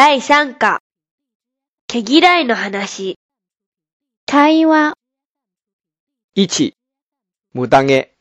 [0.00, 0.78] 第3課。
[1.88, 3.18] 毛嫌いの話。
[4.26, 4.94] 会話、
[6.36, 6.72] 1、
[7.52, 8.14] 無駄毛。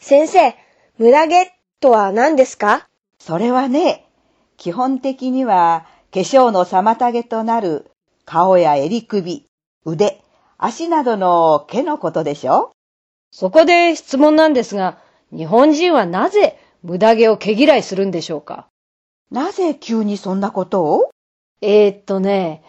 [0.00, 0.56] 先生、
[0.98, 2.88] 無駄毛とは何ですか？
[3.20, 4.08] それはね、
[4.56, 7.88] 基本的には化粧の妨げとなる
[8.24, 9.46] 顔や襟首、
[9.84, 10.20] 腕、
[10.58, 12.72] 足などの毛のことでしょ？
[13.30, 14.98] そこで質問なんですが、
[15.30, 18.66] 日本人はなぜ無駄毛を毛嫌いするんでしょうか？
[19.30, 21.10] なぜ急にそんなことを？
[21.60, 22.62] えー、っとね、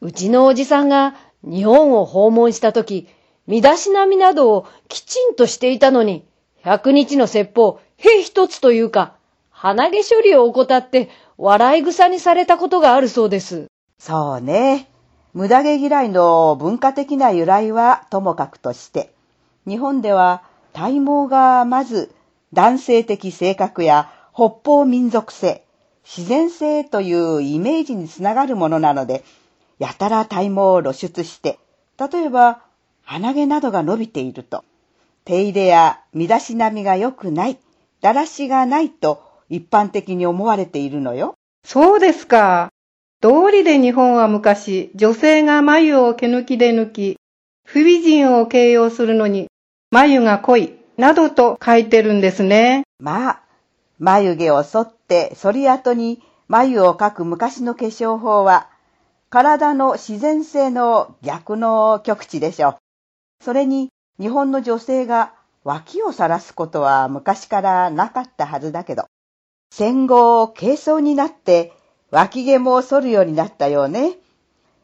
[0.00, 1.14] うちのおじさんが
[1.44, 3.08] 日本を訪問したとき、
[3.46, 6.24] 身だしなみなどをきちんとしていたのに、
[6.62, 9.14] 百日の説法、兵一つというか、
[9.50, 13.66] 鼻毛処理を怠って笑い草にされたことがあるそうです。
[13.98, 14.88] そうね。
[15.34, 19.12] 無駄毛嫌いの文化的な由来はともかくとして、
[19.68, 20.42] 日本では
[20.72, 22.12] 体毛がまず
[22.52, 25.64] 男性的性格や北方民族性、
[26.04, 29.24] 自然性というイメージにつながるものなので、
[29.78, 31.58] やたら体毛を露出して、
[31.98, 32.62] 例えば
[33.04, 34.64] 鼻毛などが伸びていると、
[35.24, 37.58] 手入れや身だしなみが良くない、
[38.00, 41.34] だらしがないと一般的に思われているのよ。
[41.64, 42.70] そうですか。
[43.20, 47.16] 道理で日本は昔、女性が眉を毛抜きで抜き、
[47.64, 49.46] 不美人を形容するのに、
[49.92, 52.82] 眉が濃い、などと書いてるんですね。
[52.98, 53.42] まあ、
[54.02, 58.68] 眉毛を剃って剃り跡に眉を描く昔の化粧法は、
[59.30, 62.76] 体の自然性の逆の極致でしょう。
[63.44, 65.32] それに、日本の女性が
[65.62, 69.04] 脇を晒すことは昔からなかったはずだけど、
[69.70, 71.72] 戦後、軽装になって
[72.10, 74.18] 脇毛も剃るようになったようね。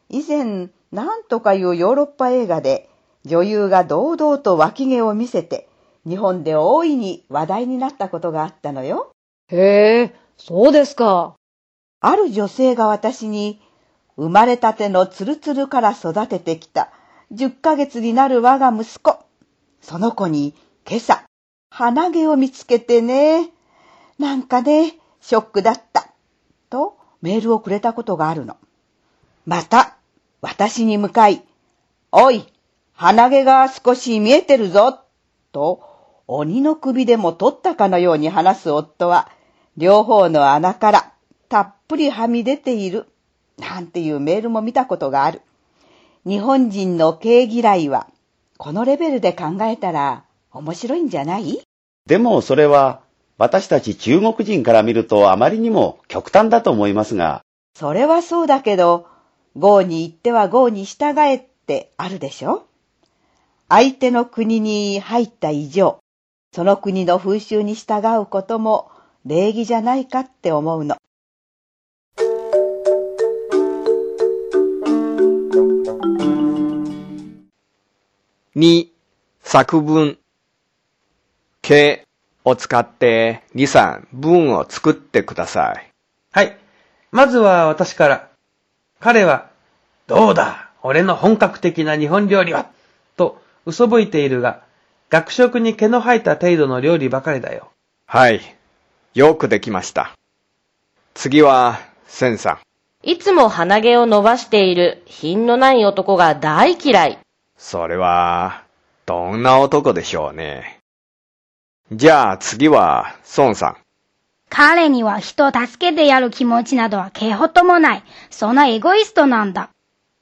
[0.07, 2.89] 以前、なんとかいうヨーロッパ映画で
[3.25, 5.68] 女優が堂々と脇毛を見せて、
[6.09, 9.11] 日本で大いに話題になったことがあったのよ。
[9.49, 11.35] へえ、そうですか。
[12.01, 13.61] ある女性が私に、
[14.17, 16.91] 生まれたてのツルツルから育ててきた
[17.31, 19.19] 10ヶ月になる我が息子。
[19.81, 21.23] その子に今朝、
[21.69, 23.51] 鼻毛を見つけてね。
[24.17, 26.09] なんかね、ショックだった。
[26.69, 28.57] とメールをくれたことがあるの。
[29.45, 29.95] また、
[30.41, 31.43] 私に向かい、
[32.11, 32.51] おい、
[32.93, 34.99] 鼻毛が少し見えてるぞ。
[35.51, 35.88] と、
[36.31, 39.31] 鬼の首でも取ったかのように話す夫は、
[39.77, 41.13] 両方の穴から
[41.49, 43.07] たっぷりはみ出ている。
[43.57, 45.41] なんていうメールも見たことがある。
[46.27, 48.05] 日本人の毛嫌いは、
[48.57, 51.63] このレベルで考えたら面白いんじゃない？
[52.05, 53.01] でもそれは
[53.39, 57.41] 私たち中国人から見るとあまりにも極端だと思いますが、
[57.75, 59.07] それはそうだけど、
[59.55, 62.67] 豪に行っては豪に従えってあるでしょ？
[63.67, 65.99] 相手の国に入った以上、
[66.51, 68.89] その国の風習に従うことも
[69.23, 70.97] 礼儀じゃないかって思うの。
[78.55, 78.87] 2、
[79.41, 80.17] 作文。
[81.61, 82.03] 毛
[82.43, 85.91] を使って2、3文を作ってください。
[86.31, 86.57] はい。
[87.11, 88.29] まずは私から。
[88.99, 89.51] 彼は、
[90.07, 92.71] どうだ俺の本格的な日本料理は
[93.17, 94.63] と嘘吹いているが、
[95.09, 97.71] 学食に毛の生えた程度の料理ばかりだよ。
[98.05, 98.41] はい。
[99.15, 100.11] よくできました。
[101.15, 102.59] 次は、センさん。
[103.01, 107.19] いつも鼻毛を伸ばしている品のない男が大嫌い。
[107.57, 108.63] それは、
[109.07, 110.79] どんな男でしょうね。
[111.91, 113.77] じゃあ次は、孫さん。
[114.49, 118.03] 彼には人を助けてやる気持ちなどは毛ほともない。
[118.29, 119.69] そんなエゴイストなんだ。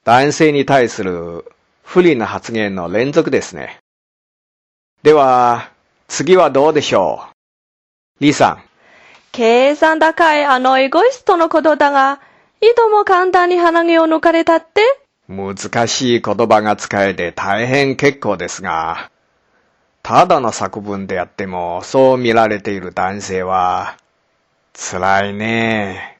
[0.05, 1.45] 男性に対する
[1.83, 3.79] 不利な発言の連続ですね。
[5.07, 5.71] では、
[6.09, 7.21] 次はどうでしょ
[8.19, 8.23] う？
[8.25, 8.63] リさん。
[9.31, 12.19] 計算高いあのエゴイストのことだが、
[12.59, 14.81] いとも簡単に鼻毛を抜かれたって？
[15.29, 19.09] 難しい言葉が使えて大変結構ですが、
[20.03, 23.95] ただの作文であってもそう見られている男性は、
[24.73, 26.16] 辛いね。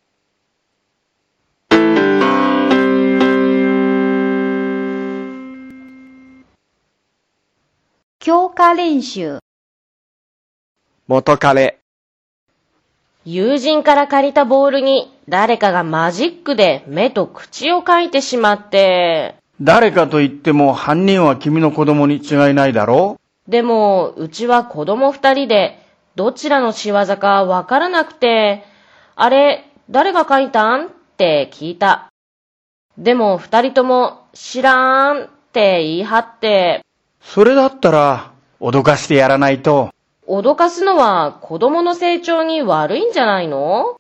[8.28, 9.40] 強化練習。
[11.08, 11.80] 元彼。
[13.24, 25.80] 友人から借りたボールに誰かがマジックで目と口を描いてしまって、誰かと言っても犯人は君の子供に違いないだろでもうちは子供二人で
[26.16, 28.66] どちらの仕業かわからなくて、
[29.16, 30.88] あれ誰が描いたん？
[30.88, 32.12] って聞いた。
[32.98, 36.82] でも二人とも知らんって言い張って、
[37.30, 38.32] それだったら、
[38.62, 39.90] 脅かしてやらないと。
[40.28, 43.98] 脅かすのは子供の成長に悪いんじゃないの？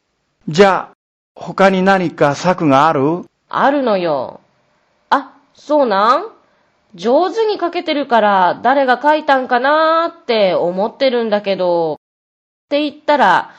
[0.47, 0.95] じゃあ、
[1.35, 3.25] 他に何か策がある？
[3.49, 4.39] あるのよ。
[5.09, 6.31] あ、そうなん？
[6.95, 11.97] 上手に書けてるから誰が書いたんかなーって思ってるんだけど、っ
[12.69, 13.51] て言ったら、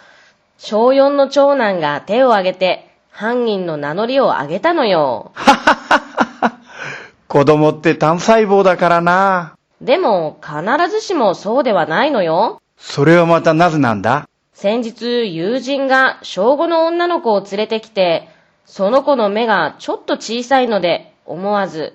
[0.57, 5.33] 小4の長男が手を挙げて犯人の名乗りを挙げたのよ。
[7.29, 9.58] 子供って単細胞だからな。
[9.81, 12.61] でも必ずしもそうではないのよ。
[12.77, 14.29] それはまたなぜなんだ？
[14.53, 18.29] 先日友人が小5の女の子を連れてきて、
[18.65, 21.95] その子の目がちょっと小さいので思わず、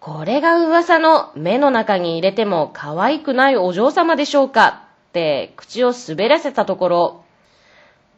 [0.00, 7.24] これが噂の目の中に入れても可愛くないお嬢様でしょうかって口を滑らせたところ、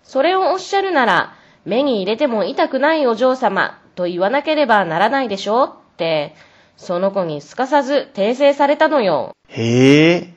[0.04, 6.34] それをおっしゃるなら目に入れても痛くないお嬢様と言わなければならないでしょって、
[6.76, 9.36] その子にすかさず訂正されたのよ。
[9.48, 10.34] へえ、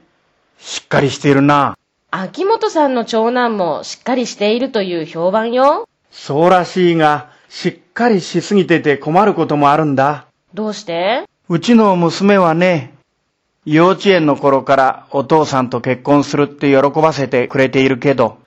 [0.59, 1.77] しっかりしているな。
[2.09, 5.87] 秋元さんの長男もしっかりしているという評判よ。
[6.11, 10.27] そうらしいが、しっかりしすぎてて困ることもあるんだ。
[10.53, 11.25] どうして？
[11.49, 12.93] うちの娘はね、
[13.65, 18.37] 幼稚園の頃からお父さんと結婚するって喜ばせてくれているけど、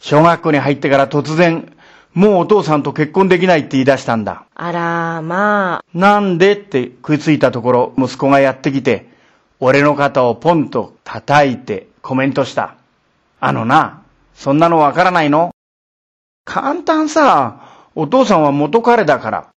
[0.00, 1.74] 小学校に入ってから突然、
[2.14, 4.44] もうお父さんと結婚できないって言い出したんだ。
[4.54, 5.84] あら、まあ。
[5.98, 9.06] なんでって食いついたところ、息子がやってきて、
[9.60, 12.74] 俺の肩をポンと叩いてコメントした。
[13.40, 14.02] あのな、
[14.34, 15.54] そんなのわからないの？
[16.44, 19.48] 簡単さ、お父さんは元彼だから。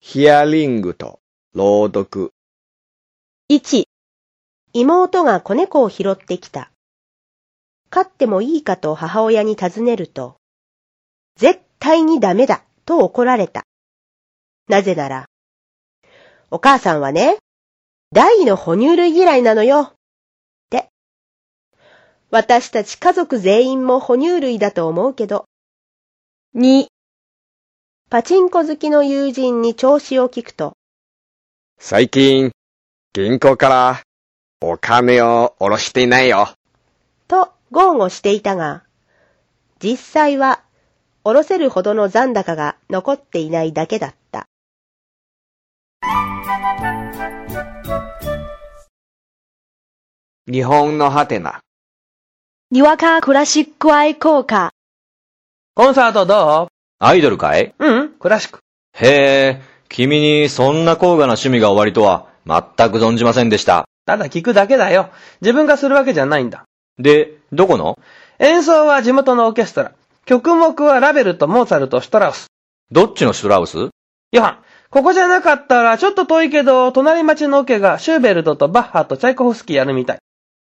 [0.00, 1.20] ヒアリングと
[1.54, 2.34] 朗読。
[3.50, 3.84] 1、
[4.74, 6.70] 妹が子猫を拾ってきた。
[7.88, 10.36] 飼ってもいいかと母親に尋ねると、
[11.36, 13.64] 絶対にダメだと怒られた。
[14.68, 15.24] なぜなら、
[16.50, 17.38] お母さんはね、
[18.12, 19.80] 大の哺乳類嫌いなのよ。
[19.80, 19.94] っ
[20.68, 20.90] て。
[22.30, 25.46] 私たち家族全員も哺乳類だと思うけど。
[26.54, 26.88] 2、
[28.10, 30.74] パチンコ好きの友人に調子を聞くと、
[31.80, 32.50] 最近、
[33.12, 34.02] 銀行から
[34.60, 36.48] お金を下ろしていないよ。
[37.28, 38.82] と豪語していたが、
[39.80, 40.60] 実際は
[41.22, 44.46] 下ろせるほどの残高が残っていないだけだった。
[50.50, 51.60] 日本のハテナ。
[52.72, 54.72] にわかクラシック愛好家。
[55.74, 57.72] コンサートどアイドルかい？
[57.78, 58.58] ううん、クラシック。
[58.94, 63.86] へえ、君にそんな高雅な趣味がおありとは全く存じませんでした。
[64.06, 65.10] ただ聞くだけだよ。
[65.40, 66.64] 自分がするわけじゃないんだ。
[66.98, 67.98] で、どこの？
[68.38, 69.92] 演奏は地元のオーケストラ。
[70.24, 72.46] 曲目はラベルとモーツァルト、シュトラウス。
[72.90, 73.88] どっちのシュトラウス？
[74.32, 74.58] ヨハン、
[74.90, 80.18] ここじゃなかったらちょっと遠いけど、隣町のオケがシューベルトとバッハとチャイコフスキーやるみたい。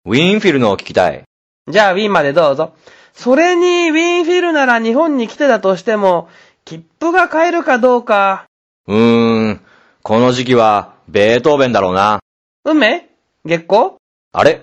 [0.06, 1.22] ウィーンフィルのを聞きたい。
[1.68, 2.74] じゃあウィーンまでどうぞ。
[3.14, 6.28] それにウィーンフィルなら日本に来てたとしても、
[6.64, 8.46] 切符が買えるかどうか。
[8.88, 9.60] うーん、
[10.02, 12.20] この時期はベートーベンだろうな。
[12.64, 13.10] 運命
[13.44, 13.92] 月光？
[14.32, 14.62] あれ？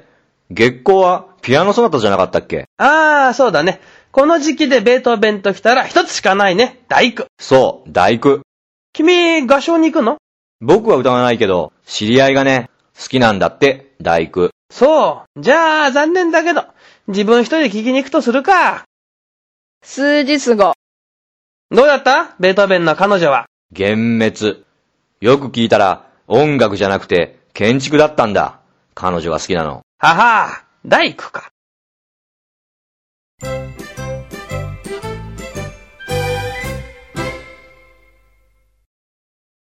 [0.49, 2.65] 月光はピアノソナタじゃなかったっけ？
[2.77, 3.79] ああ、そうだね。
[4.11, 6.83] この時期でベートーベンと来たら一つしかないね。
[6.87, 7.25] 大工。
[7.39, 8.41] そう、大工。
[8.93, 10.17] 君、合唱に行くの？
[10.59, 14.49] 僕は歌わないけど、知り合いがね、好きなんだって、大工。
[14.71, 15.41] そう。
[15.41, 16.65] じゃあ、残念だけど、
[17.07, 18.85] 自分一人で聞きに行くとするか。
[19.83, 20.73] 数日後。
[21.69, 22.35] どうだった？
[22.39, 23.45] ベートーベンの彼女は。
[23.71, 24.65] 幻滅。
[25.21, 28.59] よく聞いたら、音楽じゃなくて、建築だったんだ。
[28.93, 29.81] 彼女が好きなの。
[29.97, 31.51] はは大工か。